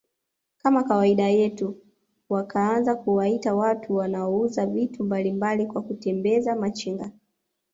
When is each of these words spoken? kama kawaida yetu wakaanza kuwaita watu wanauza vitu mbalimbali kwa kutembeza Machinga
kama 0.57 0.83
kawaida 0.83 1.29
yetu 1.29 1.75
wakaanza 2.29 2.95
kuwaita 2.95 3.55
watu 3.55 3.95
wanauza 3.95 4.65
vitu 4.65 5.03
mbalimbali 5.03 5.65
kwa 5.67 5.81
kutembeza 5.81 6.55
Machinga 6.55 7.11